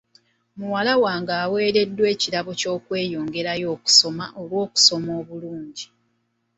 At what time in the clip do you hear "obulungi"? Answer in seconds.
5.21-5.85